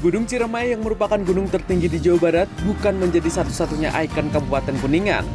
[0.00, 5.28] Gunung Ciremai yang merupakan gunung tertinggi di Jawa Barat bukan menjadi satu-satunya ikon Kabupaten Kuningan.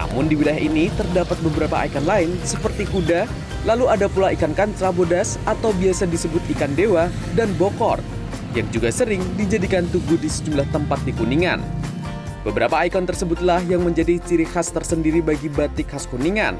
[0.00, 3.28] Namun di wilayah ini terdapat beberapa ikon lain seperti kuda,
[3.68, 8.00] lalu ada pula ikan kancra bodas atau biasa disebut ikan dewa dan bokor
[8.56, 11.60] yang juga sering dijadikan tugu di sejumlah tempat di Kuningan.
[12.48, 16.56] Beberapa ikon tersebutlah yang menjadi ciri khas tersendiri bagi batik khas Kuningan.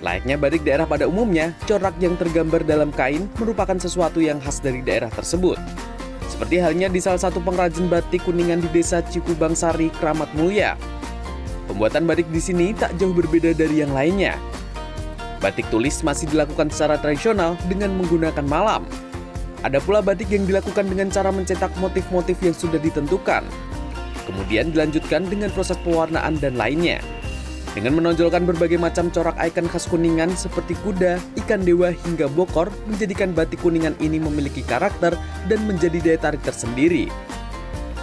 [0.00, 4.80] Layaknya batik daerah pada umumnya, corak yang tergambar dalam kain merupakan sesuatu yang khas dari
[4.80, 5.60] daerah tersebut.
[6.38, 10.78] Seperti halnya di salah satu pengrajin batik Kuningan di desa Cikubang Sari, Kramat Mulia.
[11.66, 14.38] Pembuatan batik di sini tak jauh berbeda dari yang lainnya.
[15.42, 18.86] Batik tulis masih dilakukan secara tradisional dengan menggunakan malam.
[19.66, 23.42] Ada pula batik yang dilakukan dengan cara mencetak motif-motif yang sudah ditentukan.
[24.22, 27.02] Kemudian dilanjutkan dengan proses pewarnaan dan lainnya.
[27.76, 33.36] Dengan menonjolkan berbagai macam corak ikon khas Kuningan seperti kuda, ikan dewa hingga bokor menjadikan
[33.36, 35.14] batik Kuningan ini memiliki karakter
[35.46, 37.06] dan menjadi daya tarik tersendiri.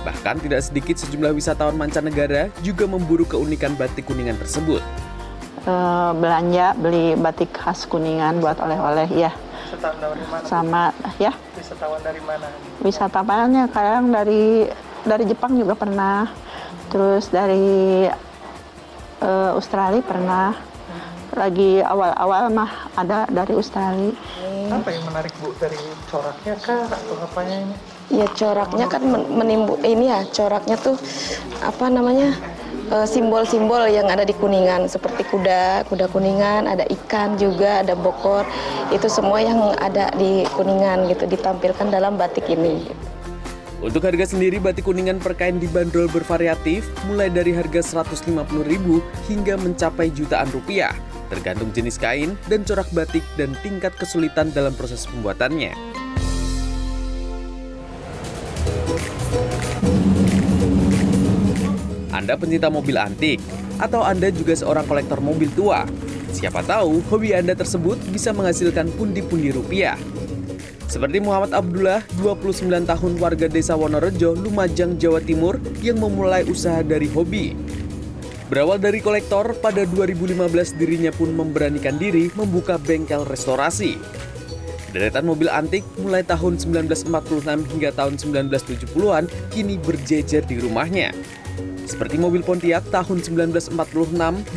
[0.06, 4.86] Bahkan tidak sedikit sejumlah wisatawan mancanegara juga memburu keunikan batik Kuningan tersebut.
[5.66, 9.34] Eh, belanja beli batik khas Kuningan buat oleh-oleh ya
[9.66, 10.46] Wisatawan dari mana?
[10.46, 10.84] sama
[11.18, 12.48] ya Wisatawan dari mana?
[12.86, 14.70] wisatawannya kadang dari
[15.02, 16.30] dari Jepang juga pernah
[16.94, 18.06] terus dari
[19.26, 20.54] eh, Australia pernah
[21.36, 24.16] lagi awal-awal mah ada dari Australia
[24.72, 27.76] Apa yang menarik Bu dari coraknya kah atau apanya ini?
[28.08, 30.96] Ya coraknya kan men- menimbu ini ya coraknya tuh
[31.60, 32.34] apa namanya
[32.88, 38.46] eh, simbol-simbol yang ada di kuningan seperti kuda, kuda kuningan, ada ikan juga, ada bokor
[38.94, 42.86] itu semua yang ada di kuningan gitu ditampilkan dalam batik ini.
[43.84, 48.36] Untuk harga sendiri batik kuningan per kain dibanderol bervariatif mulai dari harga 150.000
[49.28, 50.96] hingga mencapai jutaan rupiah
[51.28, 55.74] tergantung jenis kain dan corak batik dan tingkat kesulitan dalam proses pembuatannya.
[62.16, 63.38] Anda pencinta mobil antik
[63.78, 65.86] atau Anda juga seorang kolektor mobil tua?
[66.32, 70.00] Siapa tahu hobi Anda tersebut bisa menghasilkan pundi-pundi rupiah.
[70.86, 77.10] Seperti Muhammad Abdullah, 29 tahun warga desa Wonorejo, Lumajang, Jawa Timur yang memulai usaha dari
[77.10, 77.58] hobi.
[78.46, 83.98] Berawal dari kolektor, pada 2015 dirinya pun memberanikan diri membuka bengkel restorasi.
[84.94, 87.10] Deretan mobil antik mulai tahun 1946
[87.76, 91.12] hingga tahun 1970-an kini berjejer di rumahnya.
[91.86, 93.78] Seperti mobil Pontiac tahun 1946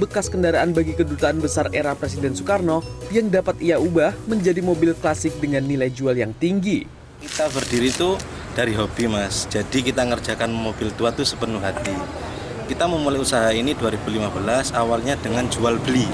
[0.00, 2.80] bekas kendaraan bagi kedutaan besar era Presiden Soekarno
[3.12, 6.88] yang dapat ia ubah menjadi mobil klasik dengan nilai jual yang tinggi.
[7.20, 8.16] Kita berdiri itu
[8.56, 11.92] dari hobi mas, jadi kita ngerjakan mobil tua tuh sepenuh hati.
[12.64, 16.08] Kita memulai usaha ini 2015 awalnya dengan jual beli.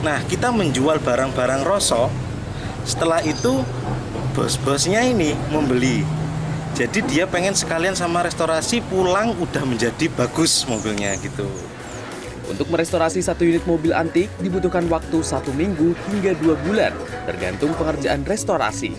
[0.00, 2.08] Nah kita menjual barang-barang rosok,
[2.88, 3.60] setelah itu
[4.32, 6.21] bos-bosnya ini membeli.
[6.72, 11.44] Jadi dia pengen sekalian sama restorasi pulang udah menjadi bagus mobilnya gitu.
[12.48, 16.96] Untuk merestorasi satu unit mobil antik dibutuhkan waktu satu minggu hingga dua bulan,
[17.28, 18.96] tergantung pengerjaan restorasi.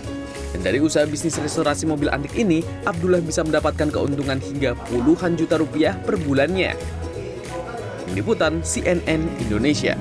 [0.54, 5.58] Dan dari usaha bisnis restorasi mobil antik ini, Abdullah bisa mendapatkan keuntungan hingga puluhan juta
[5.58, 6.78] rupiah per bulannya.
[8.14, 9.98] Liputan CNN Indonesia.